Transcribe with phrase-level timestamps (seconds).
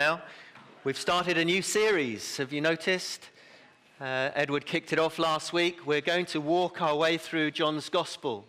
[0.00, 0.22] now.
[0.84, 2.36] We've started a new series.
[2.36, 3.30] Have you noticed?
[4.00, 5.88] Uh, Edward kicked it off last week.
[5.88, 8.44] We're going to walk our way through John's Gospel.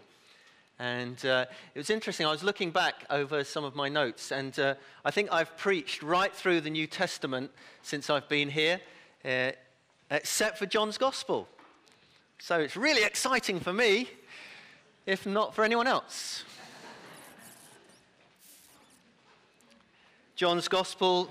[0.77, 2.27] And uh, it was interesting.
[2.27, 6.04] I was looking back over some of my notes, and uh, I think I've preached
[6.04, 7.50] right through the New Testament
[7.81, 8.79] since I've been here,
[9.25, 9.54] uh,
[10.11, 11.47] except for John's Gospel.
[12.38, 14.07] So it's really exciting for me,
[15.07, 16.43] if not for anyone else.
[20.39, 21.29] John's Gospel,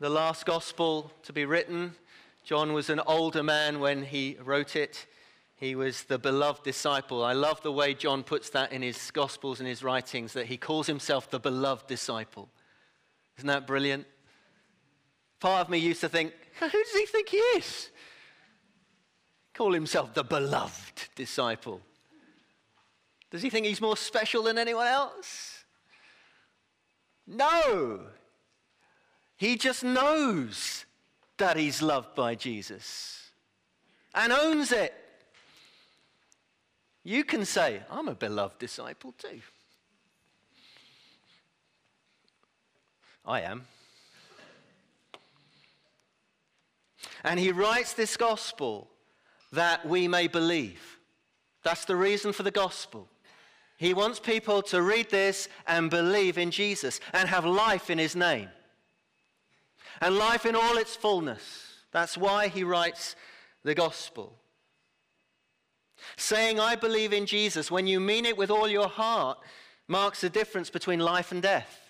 [0.00, 1.94] the last Gospel to be written.
[2.42, 5.06] John was an older man when he wrote it.
[5.54, 7.24] He was the beloved disciple.
[7.24, 10.56] I love the way John puts that in his Gospels and his writings, that he
[10.56, 12.48] calls himself the beloved disciple.
[13.38, 14.04] Isn't that brilliant?
[15.38, 17.90] Part of me used to think, who does he think he is?
[19.54, 21.80] Call himself the beloved disciple.
[23.30, 25.51] Does he think he's more special than anyone else?
[27.26, 28.00] No.
[29.36, 30.84] He just knows
[31.38, 33.30] that he's loved by Jesus
[34.14, 34.94] and owns it.
[37.04, 39.40] You can say, I'm a beloved disciple too.
[43.24, 43.64] I am.
[47.24, 48.88] And he writes this gospel
[49.52, 50.98] that we may believe.
[51.62, 53.08] That's the reason for the gospel.
[53.82, 58.14] He wants people to read this and believe in Jesus and have life in his
[58.14, 58.48] name.
[60.00, 61.42] And life in all its fullness.
[61.90, 63.16] That's why he writes
[63.64, 64.38] the gospel.
[66.16, 69.38] Saying, I believe in Jesus, when you mean it with all your heart,
[69.88, 71.80] marks the difference between life and death.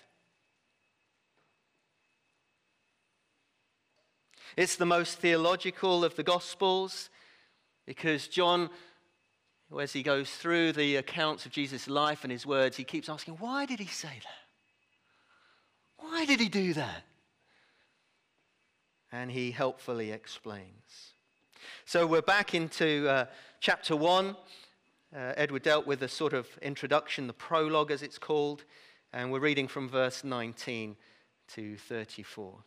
[4.57, 7.11] It's the most theological of the Gospels
[7.85, 8.71] because John
[9.79, 13.35] as he goes through the accounts of Jesus' life and his words, he keeps asking,
[13.35, 14.43] why did he say that?
[15.97, 17.03] Why did he do that?
[19.11, 21.13] And he helpfully explains.
[21.85, 23.25] So we're back into uh,
[23.59, 24.35] chapter 1.
[25.15, 28.63] Uh, Edward dealt with a sort of introduction, the prologue as it's called,
[29.11, 30.95] and we're reading from verse 19
[31.49, 32.63] to 34.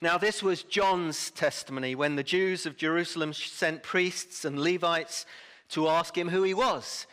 [0.00, 5.26] Now, this was John's testimony when the Jews of Jerusalem sent priests and Levites
[5.70, 7.06] to ask him who he was.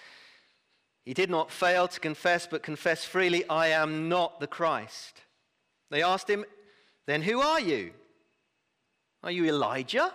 [1.06, 5.22] He did not fail to confess, but confessed freely, I am not the Christ.
[5.90, 6.46] They asked him,
[7.06, 7.92] Then who are you?
[9.24, 10.14] Are you Elijah?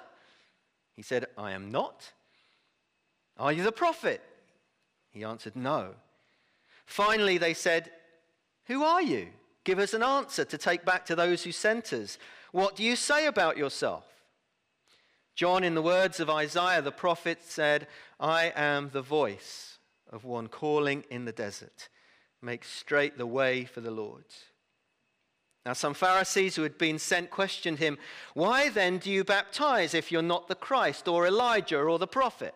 [0.97, 2.13] He said, I am not.
[3.39, 4.23] Are you the prophet?
[5.11, 5.95] He answered, No.
[6.87, 7.91] Finally, they said,
[8.67, 9.29] Who are you?
[9.65, 12.19] Give us an answer to take back to those who sent us.
[12.53, 14.05] What do you say about yourself?
[15.35, 17.87] John, in the words of Isaiah the prophet, said,
[18.19, 19.79] I am the voice
[20.11, 21.89] of one calling in the desert.
[22.43, 24.25] Make straight the way for the Lord.
[25.67, 27.99] Now, some Pharisees who had been sent questioned him,
[28.35, 32.55] Why then do you baptize if you're not the Christ or Elijah or the prophet?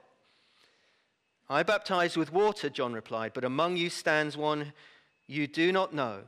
[1.48, 4.72] I baptize with water, John replied, but among you stands one
[5.26, 6.22] you do not know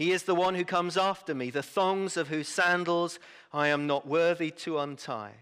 [0.00, 3.18] he is the one who comes after me, the thongs of whose sandals
[3.52, 5.34] I am not worthy to untie.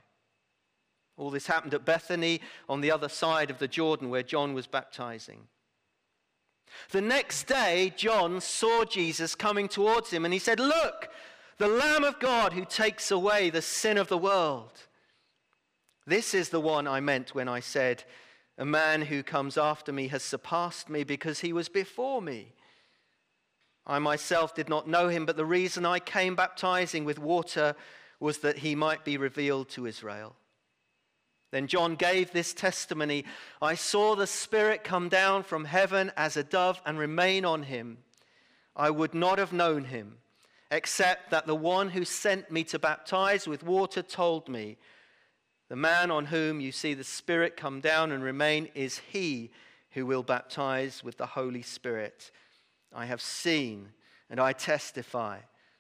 [1.17, 4.67] All this happened at Bethany on the other side of the Jordan where John was
[4.67, 5.43] baptizing.
[6.91, 11.09] The next day, John saw Jesus coming towards him and he said, Look,
[11.59, 14.73] the Lamb of God who takes away the sin of the world.
[16.05, 18.03] This is the one I meant when I said,
[18.59, 22.55] A man who comes after me has surpassed me because he was before me.
[23.89, 27.75] I myself did not know him, but the reason I came baptizing with water
[28.21, 30.37] was that he might be revealed to Israel.
[31.51, 33.25] Then John gave this testimony
[33.63, 37.99] I saw the Spirit come down from heaven as a dove and remain on him.
[38.77, 40.19] I would not have known him,
[40.71, 44.77] except that the one who sent me to baptize with water told me,
[45.69, 49.51] The man on whom you see the Spirit come down and remain is he
[49.93, 52.31] who will baptize with the Holy Spirit.
[52.95, 53.89] I have seen
[54.31, 55.39] and I testify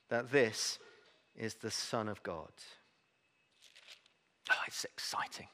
[0.09, 0.79] that this
[1.37, 2.51] is the Son of God.
[4.51, 5.47] Oh, it's exciting.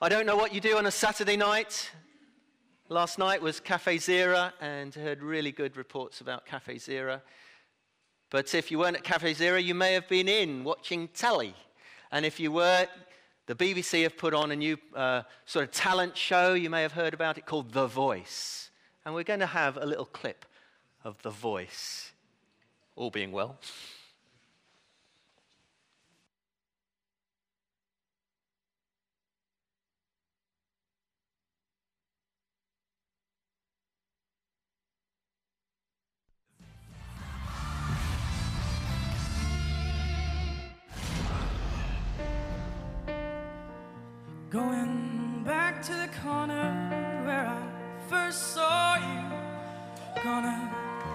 [0.00, 1.90] I don't know what you do on a Saturday night.
[2.88, 7.22] Last night was Cafe Zera and heard really good reports about Cafe Zera.
[8.30, 11.54] But if you weren't at Cafe Zera, you may have been in watching telly.
[12.10, 12.86] And if you were,
[13.46, 16.54] the BBC have put on a new uh, sort of talent show.
[16.54, 18.61] You may have heard about it called The Voice
[19.04, 20.44] and we're going to have a little clip
[21.04, 22.12] of the voice.
[22.94, 23.58] All being well.
[44.50, 47.61] Going back to the corner where I
[48.12, 49.20] first saw you.
[50.22, 50.58] Gonna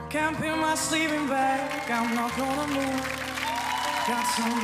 [0.10, 1.92] camp in my sleeping bag.
[1.92, 3.06] I'm not gonna move.
[4.12, 4.58] Got some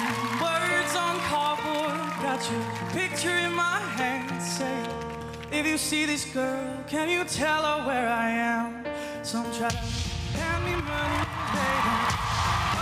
[0.46, 2.00] words on cardboard.
[2.26, 2.66] Got your
[2.98, 4.42] picture in my hand.
[4.42, 4.80] Say,
[5.52, 8.84] if you see this girl, can you tell her where I am?
[9.22, 9.84] Some try to
[10.40, 11.22] hand me money,
[11.54, 11.86] don't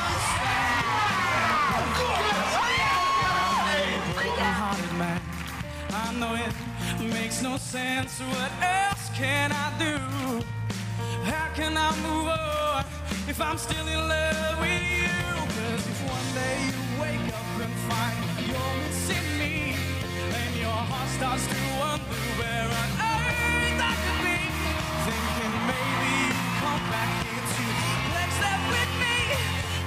[0.05, 0.79] understand.
[4.15, 5.19] Broken-hearted man.
[6.03, 6.53] I know it
[7.13, 8.19] makes no sense.
[8.21, 9.97] What else can I do?
[11.23, 12.85] How can I move on
[13.27, 15.09] if I'm still in love with you?
[15.55, 18.17] Cause if one day you wake up and find
[18.47, 19.75] you're missing me,
[20.39, 24.39] and your heart starts to wonder where on earth I could be,
[25.07, 26.31] thinking maybe you
[26.63, 27.65] come back here to
[28.07, 29.17] flex that with me,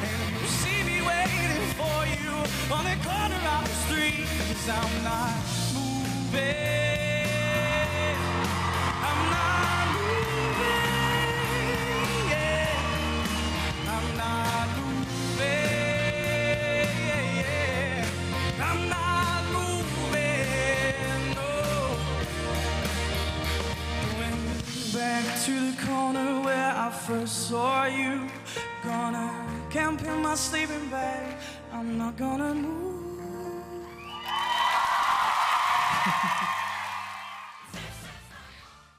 [0.04, 2.32] and you see me waiting for you
[2.76, 5.34] on the corner of the street, cause I'm not
[5.72, 7.13] moving.
[25.44, 28.30] To the corner where I first saw you.
[28.82, 29.30] Gonna
[29.68, 31.36] camp in my sleeping bag.
[31.70, 32.94] I'm not gonna move.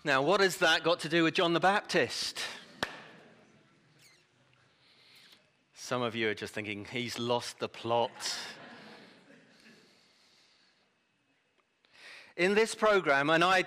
[0.06, 2.40] Now, what has that got to do with John the Baptist?
[5.74, 8.12] Some of you are just thinking, he's lost the plot.
[12.38, 13.63] In this program, and I,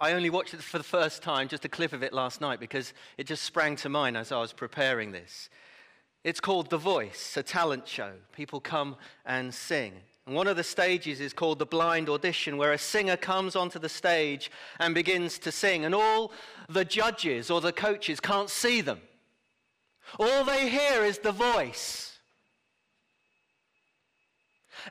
[0.00, 2.58] I only watched it for the first time, just a clip of it last night,
[2.58, 5.50] because it just sprang to mind as I was preparing this.
[6.24, 8.12] It's called The Voice, a talent show.
[8.34, 8.96] People come
[9.26, 9.92] and sing.
[10.26, 13.78] And one of the stages is called the blind audition, where a singer comes onto
[13.78, 16.32] the stage and begins to sing, and all
[16.68, 19.00] the judges or the coaches can't see them.
[20.18, 22.18] All they hear is the voice.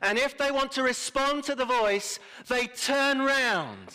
[0.00, 2.18] And if they want to respond to the voice,
[2.48, 3.90] they turn round.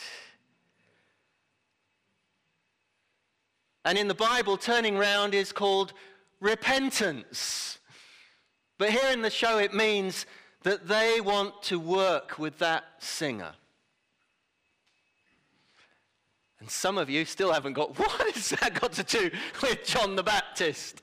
[3.86, 5.94] And in the Bible, turning round is called
[6.40, 7.80] repentance.
[8.78, 10.26] But here in the show, it means
[10.68, 13.54] that they want to work with that singer.
[16.60, 19.32] And some of you still haven't got what has that got to do
[19.62, 21.02] with John the Baptist?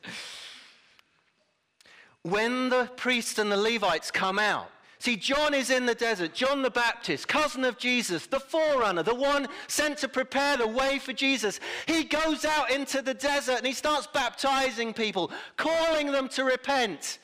[2.20, 6.34] When the priests and the Levites come out, see, John is in the desert.
[6.34, 10.99] John the Baptist, cousin of Jesus, the forerunner, the one sent to prepare the way
[10.99, 11.58] for Jesus.
[11.87, 17.19] He goes out into the desert and he starts baptizing people, calling them to repent.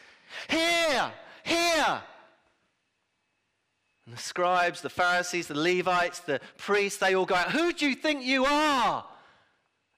[0.49, 1.13] Here,
[1.45, 2.03] here,
[4.11, 7.53] and the scribes, the Pharisees, the Levites, the priests, they all go out.
[7.53, 9.05] Who do you think you are?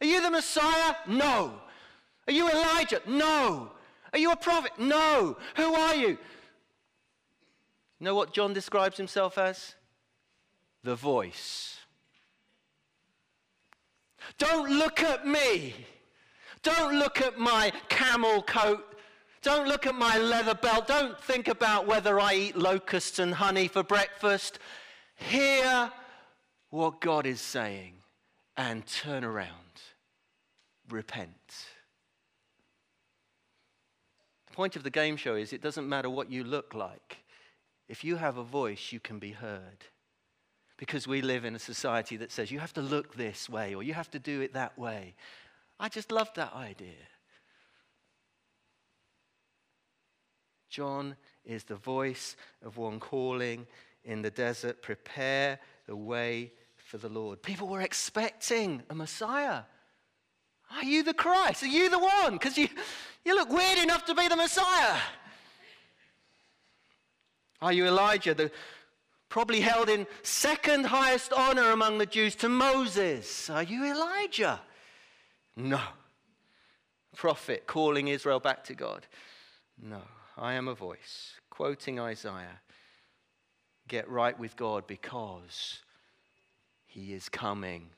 [0.03, 0.97] Are you the Messiah?
[1.07, 1.55] No.
[2.29, 3.01] Are you Elijah?
[3.07, 3.73] No.
[4.13, 4.73] Are you a prophet?
[4.79, 5.39] No.
[5.57, 6.19] Who are you?
[8.01, 9.77] Know what John describes himself as?
[10.85, 11.79] The voice.
[14.37, 15.75] Don't look at me.
[16.63, 18.92] Don't look at my camel coat
[19.43, 20.87] don't look at my leather belt.
[20.87, 24.59] Don't think about whether I eat locusts and honey for breakfast.
[25.17, 25.91] Hear
[26.71, 27.95] what God is saying
[28.57, 29.49] and turn around.
[30.89, 31.31] Repent.
[34.47, 37.19] The point of the game show is it doesn't matter what you look like.
[37.89, 39.87] If you have a voice, you can be heard.
[40.77, 43.83] Because we live in a society that says you have to look this way or
[43.83, 45.15] you have to do it that way.
[45.81, 47.09] I just love that idea.
[50.73, 53.67] John is the voice of one calling
[54.05, 57.43] in the desert, prepare the way for the Lord.
[57.43, 59.65] People were expecting a Messiah.
[60.75, 61.63] Are you the Christ?
[61.63, 62.33] Are you the one?
[62.33, 62.69] Because you,
[63.23, 64.99] you look weird enough to be the Messiah.
[67.61, 68.51] Are you Elijah, the
[69.29, 73.51] probably held in second highest honor among the Jews to Moses?
[73.51, 74.59] Are you Elijah?
[75.55, 75.81] No.
[77.15, 79.07] Prophet calling Israel back to God?
[79.79, 80.01] No.
[80.37, 82.61] I am a voice, quoting Isaiah
[83.89, 85.81] get right with God because
[86.87, 87.91] he is coming.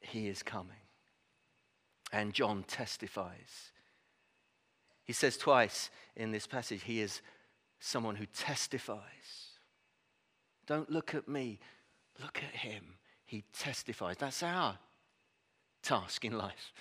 [0.00, 0.76] He is coming.
[2.12, 3.72] And John testifies.
[5.04, 7.22] He says twice in this passage, he is
[7.78, 9.00] someone who testifies.
[10.66, 11.58] Don't look at me,
[12.20, 12.96] look at him.
[13.24, 14.16] He testifies.
[14.18, 14.78] That's our
[15.82, 16.72] task in life.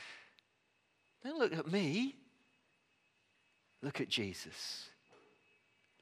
[1.24, 2.16] Don't look at me,
[3.82, 4.90] Look at Jesus.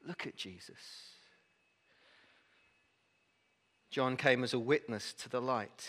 [0.06, 0.76] Look at Jesus.
[3.90, 5.88] John came as a witness to the light.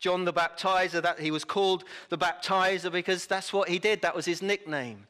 [0.00, 4.02] John the Baptizer, that he was called the Baptizer because that's what he did.
[4.02, 5.06] That was his nickname.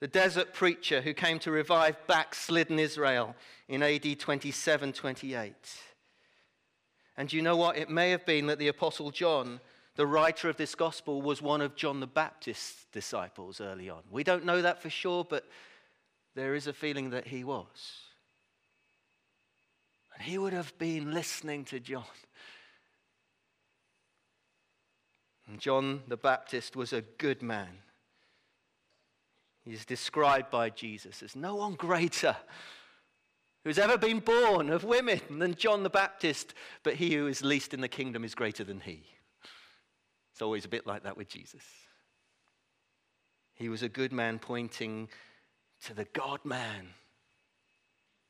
[0.00, 3.34] The desert preacher who came to revive backslidden Israel
[3.68, 5.54] in AD 27 28.
[7.16, 7.76] And you know what?
[7.76, 9.60] It may have been that the Apostle John,
[10.00, 14.00] the writer of this gospel, was one of John the Baptist's disciples early on.
[14.10, 15.46] We don't know that for sure, but
[16.34, 17.66] there is a feeling that he was.
[20.14, 22.04] And he would have been listening to John.
[25.46, 27.68] And John the Baptist was a good man.
[29.66, 32.36] He's described by Jesus as no one greater
[33.64, 36.54] who's ever been born of women than John the Baptist,
[36.84, 39.04] but he who is least in the kingdom is greater than he.
[40.40, 41.62] It's always a bit like that with Jesus.
[43.52, 45.10] He was a good man pointing
[45.84, 46.94] to the God man,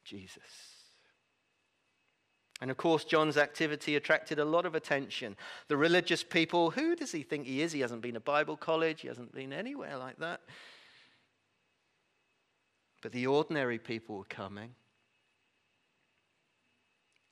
[0.04, 0.42] Jesus.
[2.60, 5.36] And of course, John's activity attracted a lot of attention.
[5.68, 7.70] The religious people, who does he think he is?
[7.70, 10.40] He hasn't been to Bible college, he hasn't been anywhere like that.
[13.02, 14.74] But the ordinary people were coming,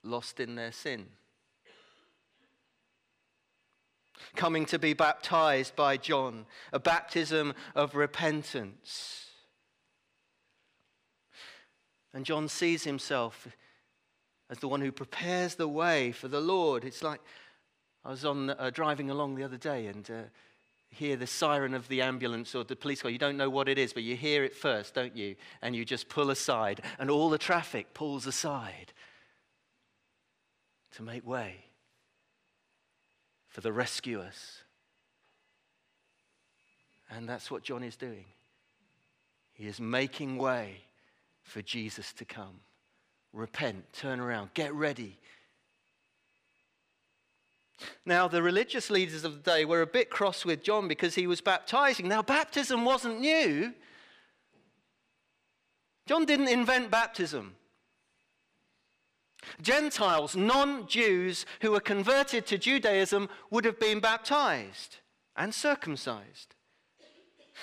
[0.04, 1.06] lost in their sin,
[4.36, 9.26] coming to be baptized by John, a baptism of repentance.
[12.12, 13.48] And John sees himself
[14.50, 16.84] as the one who prepares the way for the Lord.
[16.84, 17.20] It's like
[18.04, 20.22] I was on uh, driving along the other day and uh,
[20.88, 23.10] hear the siren of the ambulance or the police car.
[23.10, 25.36] You don't know what it is, but you hear it first, don't you?
[25.60, 28.92] And you just pull aside, and all the traffic pulls aside
[30.92, 31.67] to make way
[33.58, 34.62] for the rescuers.
[37.10, 38.26] And that's what John is doing.
[39.52, 40.82] He is making way
[41.42, 42.60] for Jesus to come.
[43.32, 45.18] Repent, turn around, get ready.
[48.06, 51.26] Now, the religious leaders of the day were a bit cross with John because he
[51.26, 52.06] was baptizing.
[52.06, 53.74] Now, baptism wasn't new.
[56.06, 57.56] John didn't invent baptism.
[59.62, 64.96] Gentiles, non Jews who were converted to Judaism, would have been baptized
[65.36, 66.54] and circumcised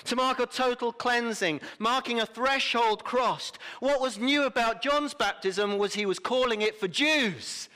[0.04, 3.58] to mark a total cleansing, marking a threshold crossed.
[3.80, 7.68] What was new about John's baptism was he was calling it for Jews.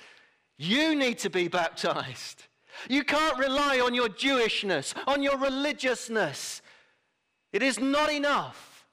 [0.59, 2.45] You need to be baptized.
[2.89, 6.63] You can't rely on your Jewishness, on your religiousness.
[7.53, 8.87] It is not enough.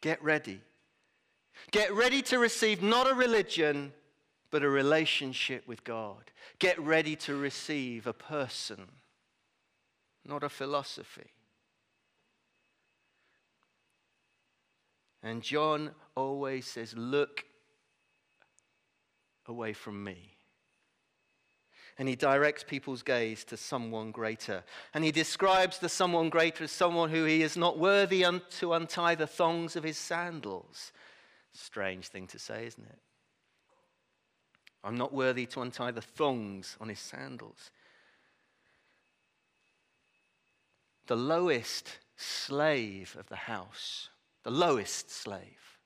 [0.00, 0.60] Get ready.
[1.70, 3.92] Get ready to receive not a religion,
[4.50, 6.30] but a relationship with God.
[6.58, 8.88] Get ready to receive a person
[10.26, 11.30] not a philosophy.
[15.22, 17.44] And John always says, Look
[19.46, 20.36] away from me.
[21.98, 24.64] And he directs people's gaze to someone greater.
[24.94, 28.72] And he describes the someone greater as someone who he is not worthy un- to
[28.72, 30.92] untie the thongs of his sandals.
[31.52, 32.98] Strange thing to say, isn't it?
[34.82, 37.70] I'm not worthy to untie the thongs on his sandals.
[41.10, 44.10] the lowest slave of the house,
[44.44, 45.78] the lowest slave,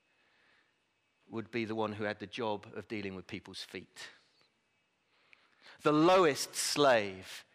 [1.30, 4.10] would be the one who had the job of dealing with people's feet.
[5.82, 7.46] The lowest slave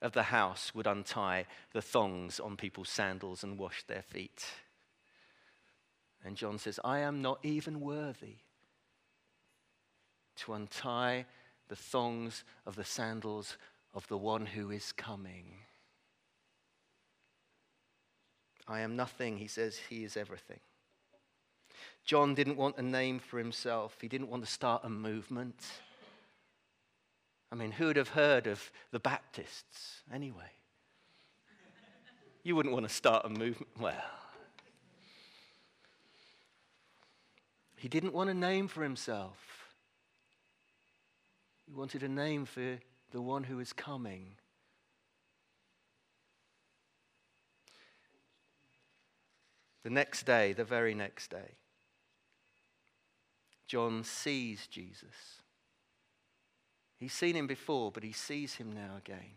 [0.00, 4.46] of the house would untie the thongs on people's sandals and wash their feet.
[6.26, 8.38] And John says, I am not even worthy
[10.38, 11.24] to untie
[11.68, 13.56] the thongs of the sandals
[13.94, 15.44] of the one who is coming.
[18.66, 19.38] I am nothing.
[19.38, 20.58] He says he is everything.
[22.04, 25.64] John didn't want a name for himself, he didn't want to start a movement.
[27.52, 30.50] I mean, who would have heard of the Baptists anyway?
[32.42, 33.68] You wouldn't want to start a movement.
[33.78, 34.02] Well,
[37.76, 39.74] he didn't want a name for himself.
[41.66, 42.78] He wanted a name for
[43.10, 44.32] the one who is coming.
[49.82, 51.56] The next day, the very next day,
[53.66, 55.42] John sees Jesus.
[56.98, 59.34] He's seen him before, but he sees him now again.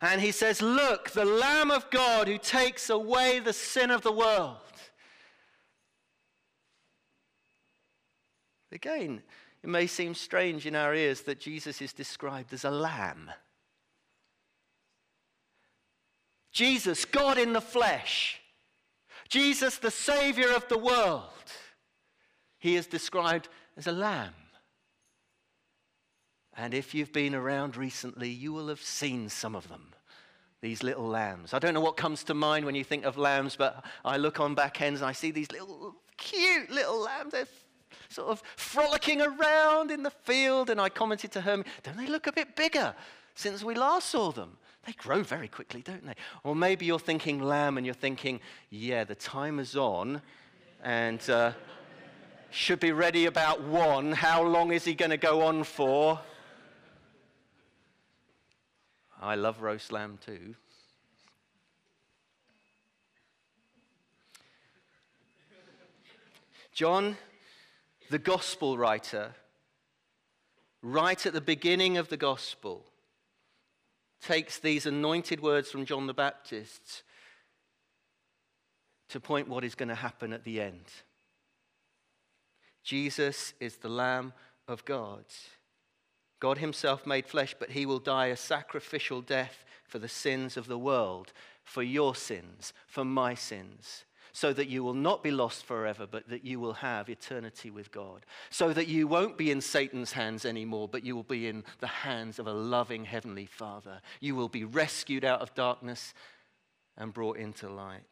[0.00, 4.12] And he says, Look, the Lamb of God who takes away the sin of the
[4.12, 4.56] world.
[8.72, 9.22] Again,
[9.62, 13.30] it may seem strange in our ears that Jesus is described as a lamb.
[16.52, 18.40] Jesus, God in the flesh,
[19.28, 21.24] Jesus, the Savior of the world,
[22.58, 24.34] he is described as a lamb.
[26.56, 29.92] And if you've been around recently, you will have seen some of them,
[30.60, 31.54] these little lambs.
[31.54, 34.40] I don't know what comes to mind when you think of lambs, but I look
[34.40, 37.32] on back ends and I see these little cute little lambs.
[37.32, 37.46] They're
[38.08, 40.70] sort of frolicking around in the field.
[40.70, 42.94] And I commented to her, don't they look a bit bigger
[43.34, 44.58] since we last saw them?
[44.86, 46.14] They grow very quickly, don't they?
[46.44, 50.22] Or maybe you're thinking lamb and you're thinking, yeah, the time is on
[50.82, 51.52] and uh,
[52.50, 54.12] should be ready about one.
[54.12, 56.18] How long is he going to go on for?
[59.20, 60.54] I love roast lamb too.
[66.72, 67.16] John,
[68.08, 69.34] the gospel writer,
[70.82, 72.84] right at the beginning of the gospel,
[74.20, 77.02] takes these anointed words from John the Baptist
[79.08, 80.84] to point what is going to happen at the end.
[82.82, 84.32] Jesus is the Lamb
[84.66, 85.24] of God.
[86.40, 90.66] God Himself made flesh, but He will die a sacrificial death for the sins of
[90.66, 91.32] the world,
[91.64, 94.04] for your sins, for my sins,
[94.38, 97.90] so that you will not be lost forever, but that you will have eternity with
[97.90, 98.24] God.
[98.50, 101.88] So that you won't be in Satan's hands anymore, but you will be in the
[101.88, 104.00] hands of a loving Heavenly Father.
[104.20, 106.14] You will be rescued out of darkness
[106.96, 108.04] and brought into light.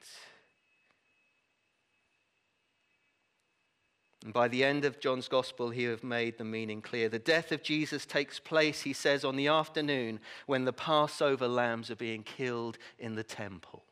[4.25, 7.09] And by the end of John's gospel, he have made the meaning clear.
[7.09, 11.89] The death of Jesus takes place, he says, on the afternoon when the Passover lambs
[11.89, 13.85] are being killed in the temple.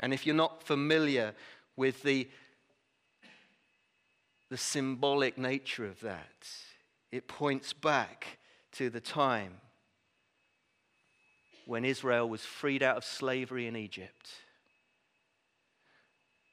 [0.00, 1.34] And if you're not familiar
[1.76, 2.28] with the,
[4.50, 6.48] the symbolic nature of that,
[7.12, 8.38] it points back
[8.72, 9.54] to the time
[11.66, 14.30] when Israel was freed out of slavery in Egypt.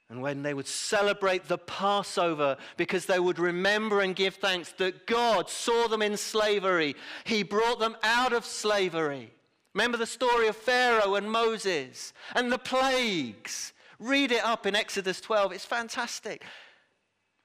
[0.08, 5.06] And when they would celebrate the Passover because they would remember and give thanks that
[5.06, 9.32] God saw them in slavery, He brought them out of slavery.
[9.74, 13.72] Remember the story of Pharaoh and Moses and the plagues.
[13.98, 15.52] Read it up in Exodus 12.
[15.52, 16.42] It's fantastic.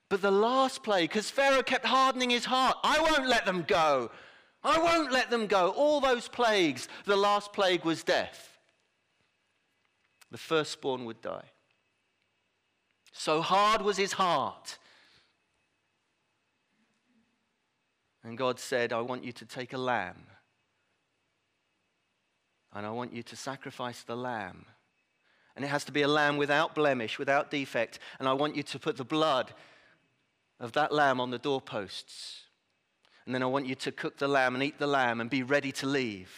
[0.10, 4.12] But the last plague, because Pharaoh kept hardening his heart, I won't let them go.
[4.64, 5.70] I won't let them go.
[5.70, 8.58] All those plagues, the last plague was death.
[10.32, 11.52] The firstborn would die.
[13.14, 14.78] So hard was his heart.
[18.24, 20.28] And God said, I want you to take a lamb
[22.78, 24.66] and I want you to sacrifice the lamb.
[25.56, 27.98] And it has to be a lamb without blemish, without defect.
[28.20, 29.52] And I want you to put the blood
[30.60, 32.44] of that lamb on the doorposts.
[33.26, 35.42] And then I want you to cook the lamb and eat the lamb and be
[35.42, 36.30] ready to leave.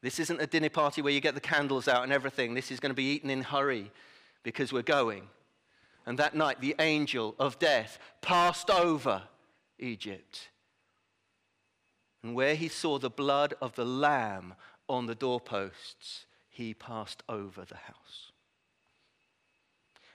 [0.00, 2.54] This isn't a dinner party where you get the candles out and everything.
[2.54, 3.90] This is going to be eaten in hurry
[4.44, 5.24] because we're going.
[6.06, 9.24] And that night, the angel of death passed over
[9.80, 10.50] Egypt
[12.24, 14.54] and where he saw the blood of the lamb
[14.88, 18.32] on the doorposts, he passed over the house.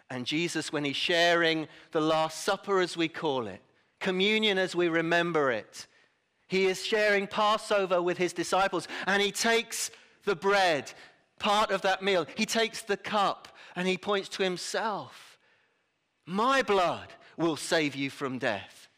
[0.10, 3.62] And Jesus, when he's sharing the Last Supper, as we call it,
[4.00, 5.86] communion as we remember it,
[6.48, 9.92] he is sharing Passover with his disciples, and he takes
[10.26, 10.92] the bread,
[11.38, 12.26] part of that meal.
[12.34, 15.38] He takes the cup, and he points to himself.
[16.26, 18.89] My blood will save you from death.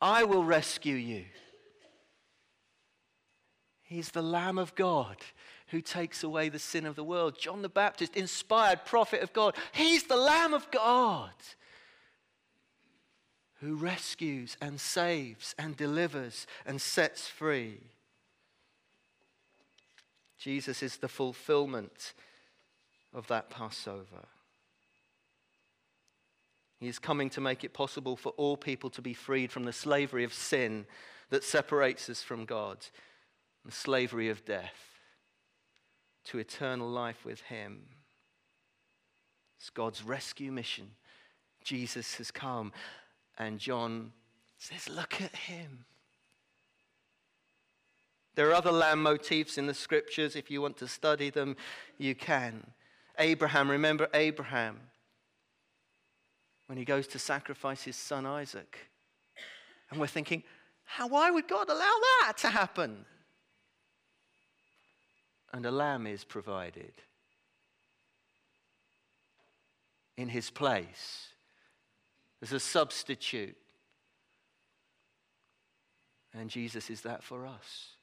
[0.00, 1.24] I will rescue you.
[3.82, 5.16] He's the Lamb of God
[5.68, 7.38] who takes away the sin of the world.
[7.38, 11.32] John the Baptist, inspired prophet of God, he's the Lamb of God
[13.60, 17.78] who rescues and saves and delivers and sets free.
[20.38, 22.14] Jesus is the fulfillment
[23.12, 24.28] of that Passover.
[26.80, 29.72] He is coming to make it possible for all people to be freed from the
[29.72, 30.86] slavery of sin
[31.28, 32.78] that separates us from God,
[33.66, 34.74] the slavery of death,
[36.24, 37.82] to eternal life with Him.
[39.58, 40.92] It's God's rescue mission.
[41.62, 42.72] Jesus has come,
[43.38, 44.12] and John
[44.56, 45.84] says, Look at Him.
[48.36, 50.34] There are other lamb motifs in the scriptures.
[50.34, 51.56] If you want to study them,
[51.98, 52.70] you can.
[53.18, 54.78] Abraham, remember Abraham
[56.70, 58.78] when he goes to sacrifice his son Isaac.
[59.90, 60.44] And we're thinking,
[60.84, 63.06] how, why would God allow that to happen?
[65.52, 66.92] And a lamb is provided
[70.16, 71.30] in his place
[72.40, 73.56] as a substitute.
[76.32, 77.96] And Jesus is that for us.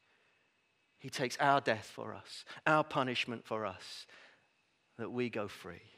[0.99, 4.07] He takes our death for us, our punishment for us,
[4.97, 5.96] that we go free.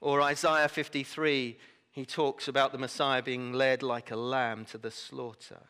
[0.00, 1.56] Or Isaiah 53,
[1.90, 5.62] he talks about the Messiah being led like a lamb to the slaughter.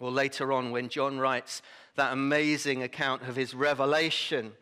[0.00, 1.62] Or later on, when John writes
[1.96, 4.52] that amazing account of his revelation,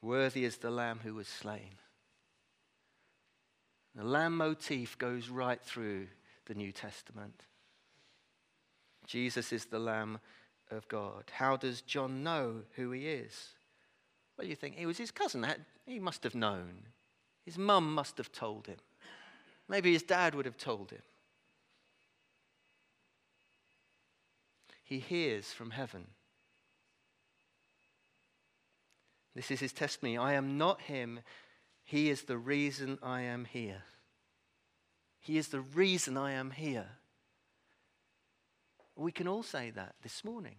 [0.00, 1.74] worthy is the lamb who was slain.
[3.94, 6.06] The lamb motif goes right through
[6.46, 7.44] the New Testament.
[9.06, 10.20] Jesus is the Lamb
[10.70, 11.24] of God.
[11.32, 13.54] How does John know who he is?
[14.38, 15.44] Well, you think he was his cousin.
[15.84, 16.86] He must have known.
[17.44, 18.76] His mum must have told him.
[19.68, 21.02] Maybe his dad would have told him.
[24.84, 26.06] He hears from heaven.
[29.34, 30.16] This is his testimony.
[30.16, 31.20] I am not him.
[31.84, 33.82] He is the reason I am here.
[35.20, 36.86] He is the reason I am here.
[38.96, 40.56] We can all say that this morning.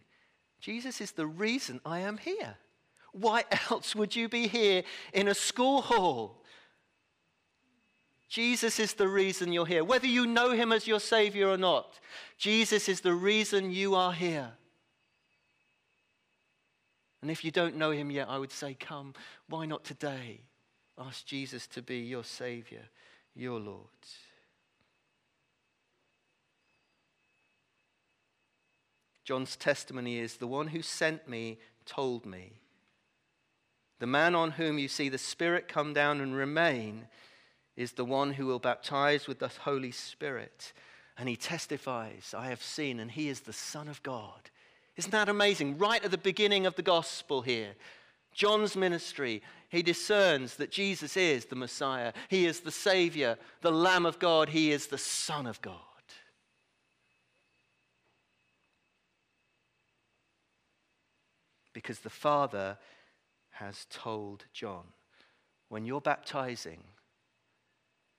[0.59, 2.57] Jesus is the reason I am here.
[3.11, 6.37] Why else would you be here in a school hall?
[8.29, 9.83] Jesus is the reason you're here.
[9.83, 11.99] Whether you know him as your Savior or not,
[12.37, 14.51] Jesus is the reason you are here.
[17.21, 19.13] And if you don't know him yet, I would say, come.
[19.47, 20.41] Why not today?
[20.97, 22.83] Ask Jesus to be your Savior,
[23.35, 23.87] your Lord.
[29.25, 32.58] John's testimony is the one who sent me told me.
[33.99, 37.07] The man on whom you see the Spirit come down and remain
[37.75, 40.73] is the one who will baptize with the Holy Spirit.
[41.17, 44.49] And he testifies, I have seen, and he is the Son of God.
[44.95, 45.77] Isn't that amazing?
[45.77, 47.73] Right at the beginning of the gospel here,
[48.33, 52.13] John's ministry, he discerns that Jesus is the Messiah.
[52.29, 54.49] He is the Savior, the Lamb of God.
[54.49, 55.75] He is the Son of God.
[61.73, 62.77] because the Father
[63.59, 64.83] has told John.
[65.67, 66.83] When you're baptizing,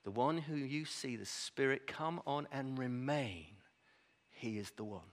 [0.04, 3.46] the one who you see the Spirit come on and remain,
[4.30, 5.12] he is the one.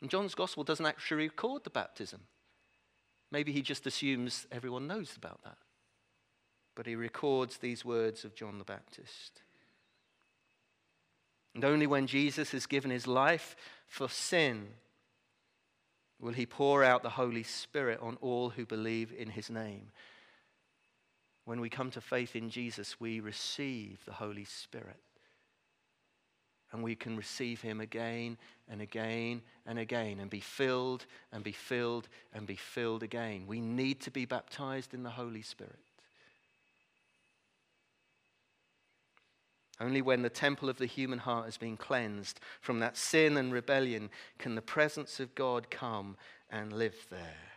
[0.00, 2.20] And John's gospel doesn't actually record the baptism.
[3.30, 5.58] Maybe he just assumes everyone knows about that.
[6.74, 9.42] But he records these words of John the Baptist.
[11.54, 14.68] And only when Jesus has given his life for sin
[16.20, 19.90] will he pour out the Holy Spirit on all who believe in his name.
[21.44, 25.00] When we come to faith in Jesus, we receive the Holy Spirit.
[26.72, 31.52] And we can receive him again and again and again and be filled and be
[31.52, 33.46] filled and be filled again.
[33.48, 35.80] We need to be baptized in the Holy Spirit.
[39.80, 43.50] Only when the temple of the human heart has been cleansed from that sin and
[43.50, 46.18] rebellion can the presence of God come
[46.50, 47.50] and live there.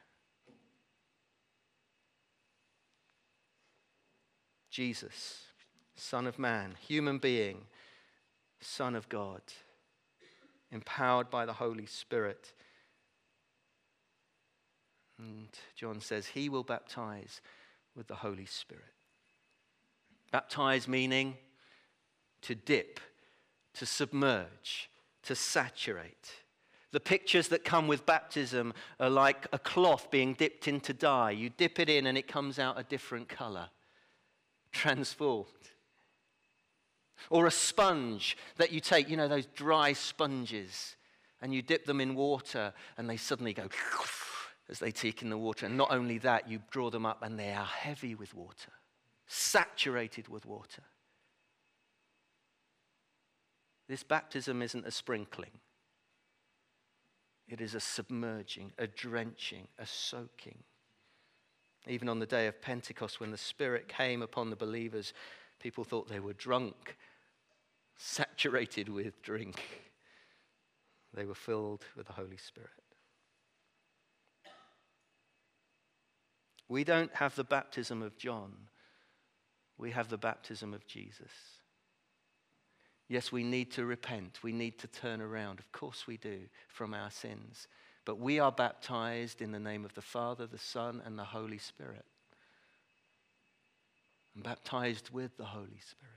[4.71, 5.41] Jesus,
[5.95, 7.65] Son of Man, human being,
[8.62, 9.41] Son of God,
[10.71, 12.53] empowered by the Holy Spirit.
[15.19, 17.41] And John says, He will baptize
[17.95, 18.83] with the Holy Spirit.
[20.31, 21.36] Baptize meaning
[22.43, 22.99] to dip,
[23.75, 24.89] to submerge,
[25.23, 26.32] to saturate.
[26.91, 31.32] The pictures that come with baptism are like a cloth being dipped into dye.
[31.32, 33.69] You dip it in and it comes out a different color,
[34.71, 35.47] transformed.
[37.29, 40.95] Or a sponge that you take, you know, those dry sponges,
[41.43, 43.67] and you dip them in water and they suddenly go
[44.69, 45.65] as they take in the water.
[45.65, 48.71] And not only that, you draw them up and they are heavy with water,
[49.27, 50.84] saturated with water.
[53.88, 55.60] This baptism isn't a sprinkling,
[57.48, 60.63] it is a submerging, a drenching, a soaking.
[61.86, 65.13] Even on the day of Pentecost, when the Spirit came upon the believers,
[65.60, 66.98] people thought they were drunk,
[67.98, 69.62] saturated with drink.
[71.13, 72.69] They were filled with the Holy Spirit.
[76.69, 78.54] We don't have the baptism of John,
[79.78, 81.32] we have the baptism of Jesus.
[83.13, 84.39] Yes, we need to repent.
[84.41, 85.60] We need to turn around.
[85.60, 87.67] Of course, we do from our sins.
[88.06, 91.60] But we are baptized in the name of the Father, the Son, and the Holy
[91.60, 92.06] Spirit.
[94.34, 96.10] And baptized with the Holy Spirit.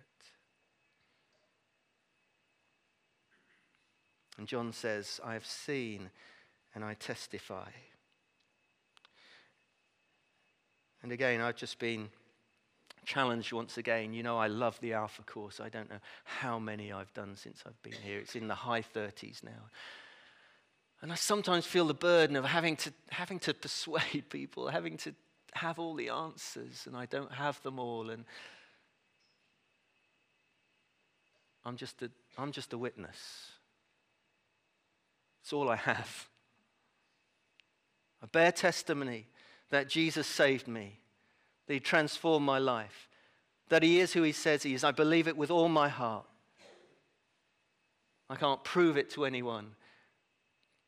[4.38, 6.08] And John says, I have seen
[6.74, 7.68] and I testify.
[11.02, 12.08] And again, I've just been
[13.06, 14.12] challenge once again.
[14.12, 15.60] You know, I love the Alpha course.
[15.60, 18.18] I don't know how many I've done since I've been here.
[18.18, 19.70] It's in the high 30s now.
[21.00, 25.14] And I sometimes feel the burden of having to, having to persuade people, having to
[25.54, 28.10] have all the answers, and I don't have them all.
[28.10, 28.24] And
[31.64, 33.50] I'm just a, I'm just a witness.
[35.42, 36.28] It's all I have.
[38.22, 39.28] I bear testimony
[39.70, 40.98] that Jesus saved me,
[41.66, 43.08] that He transformed my life,
[43.68, 44.84] that He is who He says He is.
[44.84, 46.26] I believe it with all my heart.
[48.28, 49.72] I can't prove it to anyone,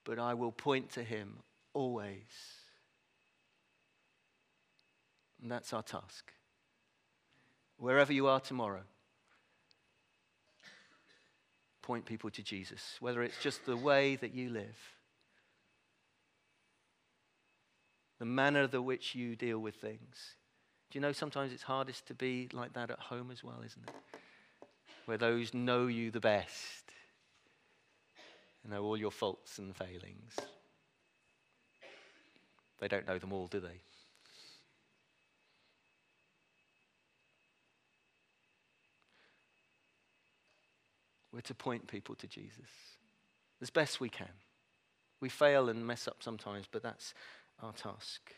[0.04, 1.36] but I will point to Him
[1.72, 2.56] always.
[5.40, 6.32] And that's our task.
[7.76, 8.82] Wherever you are tomorrow,
[11.82, 14.76] point people to Jesus, whether it's just the way that you live,
[18.18, 20.34] the manner the which you deal with things.
[20.90, 23.82] Do you know sometimes it's hardest to be like that at home as well, isn't
[23.86, 23.94] it?
[25.04, 26.84] Where those know you the best
[28.62, 30.36] and know all your faults and failings.
[32.80, 33.80] They don't know them all, do they?
[41.32, 42.96] We're to point people to Jesus
[43.60, 44.28] as best we can.
[45.20, 47.12] We fail and mess up sometimes, but that's
[47.62, 48.34] our task.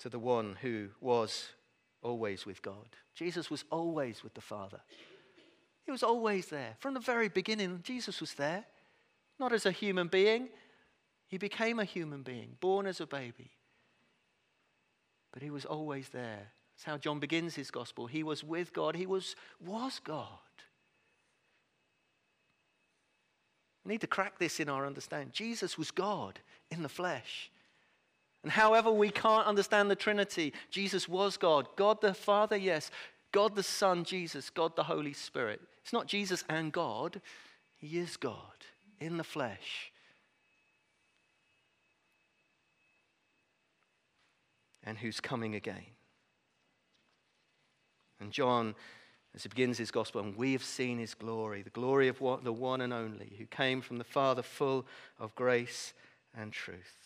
[0.00, 1.48] To the one who was
[2.02, 2.96] always with God.
[3.14, 4.80] Jesus was always with the Father.
[5.84, 6.76] He was always there.
[6.78, 8.64] From the very beginning, Jesus was there.
[9.38, 10.48] Not as a human being,
[11.28, 13.50] he became a human being, born as a baby.
[15.32, 18.06] But he was always there that's how John begins his gospel.
[18.06, 20.28] He was with God, he was, was God.
[23.82, 25.30] We need to crack this in our understanding.
[25.32, 27.50] Jesus was God in the flesh.
[28.46, 31.66] And however we can't understand the Trinity, Jesus was God.
[31.74, 32.92] God the Father, yes.
[33.32, 34.50] God the Son, Jesus.
[34.50, 35.60] God the Holy Spirit.
[35.82, 37.20] It's not Jesus and God,
[37.76, 38.38] He is God
[39.00, 39.90] in the flesh.
[44.84, 45.86] And who's coming again.
[48.20, 48.76] And John,
[49.34, 52.44] as he begins his gospel, and we have seen his glory, the glory of what,
[52.44, 54.86] the one and only, who came from the Father, full
[55.18, 55.94] of grace
[56.32, 57.05] and truth.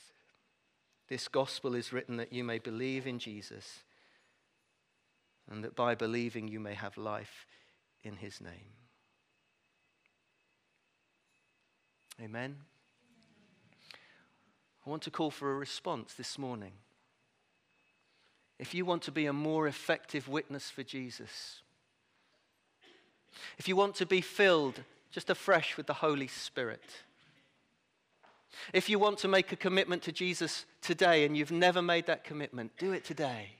[1.11, 3.81] This gospel is written that you may believe in Jesus,
[5.51, 7.47] and that by believing you may have life
[8.05, 8.77] in his name.
[12.23, 12.57] Amen.
[14.87, 16.73] I want to call for a response this morning
[18.61, 21.63] if you want to be a more effective witness for Jesus,
[23.59, 26.83] if you want to be filled just afresh with the Holy Spirit,
[28.73, 32.25] if you want to make a commitment to Jesus today and you've never made that
[32.25, 33.51] commitment, do it today.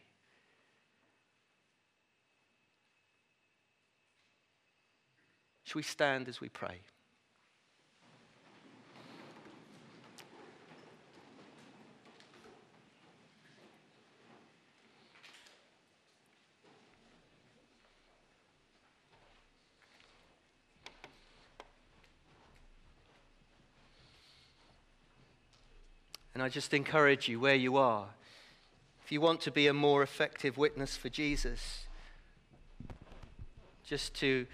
[5.65, 6.81] Shall we stand as we pray?
[26.35, 28.07] And I just encourage you where you are.
[29.05, 31.87] If you want to be a more effective witness for Jesus,
[33.85, 34.47] just to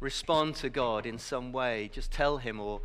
[0.00, 2.80] respond to God in some way, just tell Him, or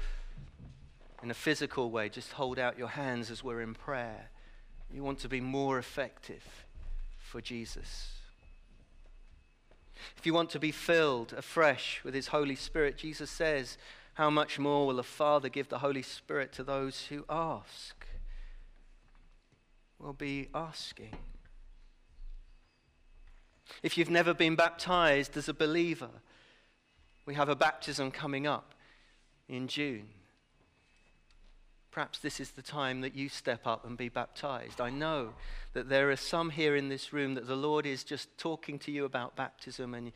[1.23, 4.29] in a physical way, just hold out your hands as we're in prayer.
[4.93, 6.65] You want to be more effective
[7.17, 8.12] for Jesus.
[10.17, 13.77] If you want to be filled afresh with His Holy Spirit, Jesus says,
[14.13, 18.06] how much more will the Father give the Holy Spirit to those who ask?
[19.97, 21.15] We'll be asking.
[23.82, 26.10] If you've never been baptized as a believer,
[27.26, 28.76] we have a baptism coming up
[29.47, 30.08] in June.
[31.89, 34.82] Perhaps this is the time that you step up and be baptized.
[34.82, 35.30] I know
[35.73, 38.91] that there are some here in this room that the Lord is just talking to
[38.91, 40.12] you about baptism and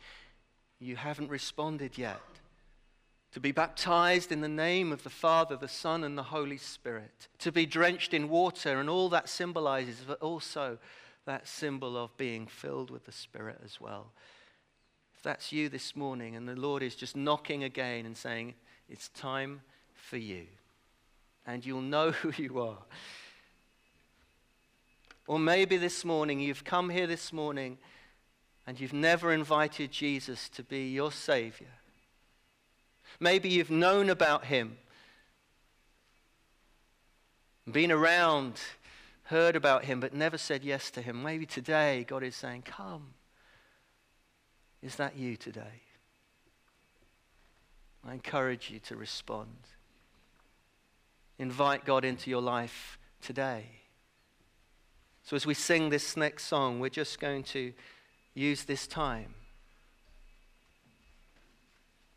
[0.80, 2.20] you haven't responded yet
[3.32, 7.28] to be baptized in the name of the Father, the Son, and the Holy Spirit,
[7.38, 10.78] to be drenched in water, and all that symbolizes, but also
[11.26, 14.12] that symbol of being filled with the Spirit as well.
[15.16, 18.54] If that's you this morning, and the Lord is just knocking again and saying,
[18.88, 19.60] It's time
[19.94, 20.46] for you,
[21.46, 22.78] and you'll know who you are.
[25.26, 27.76] Or maybe this morning, you've come here this morning
[28.66, 31.77] and you've never invited Jesus to be your Savior.
[33.20, 34.78] Maybe you've known about him,
[37.70, 38.60] been around,
[39.24, 41.22] heard about him, but never said yes to him.
[41.22, 43.14] Maybe today God is saying, Come.
[44.82, 45.82] Is that you today?
[48.06, 49.56] I encourage you to respond.
[51.38, 53.64] Invite God into your life today.
[55.24, 57.72] So, as we sing this next song, we're just going to
[58.34, 59.34] use this time.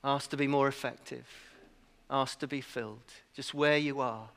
[0.04, 1.28] Ask to be more effective.
[2.10, 3.00] Ask to be filled.
[3.36, 4.30] Just where you are.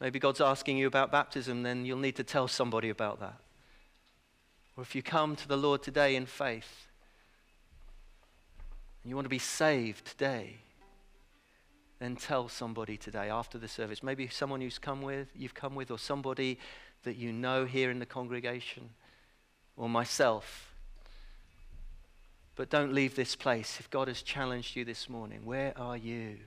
[0.00, 3.40] Maybe God's asking you about baptism, then you'll need to tell somebody about that.
[4.76, 6.86] Or if you come to the Lord today in faith
[9.02, 10.58] and you want to be saved today,
[11.98, 14.04] then tell somebody today after the service.
[14.04, 16.60] Maybe someone who's come with, you've come with, or somebody
[17.02, 18.90] that you know here in the congregation,
[19.76, 20.74] or myself.
[22.58, 23.76] But don't leave this place.
[23.78, 26.38] If God has challenged you this morning, where are you?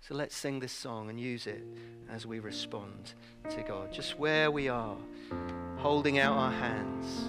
[0.00, 1.62] So let's sing this song and use it
[2.10, 3.12] as we respond
[3.50, 3.92] to God.
[3.92, 4.96] Just where we are,
[5.76, 7.28] holding out our hands.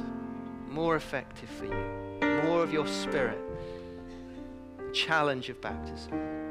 [0.70, 3.40] More effective for you, more of your spirit
[4.94, 6.47] challenge of baptism.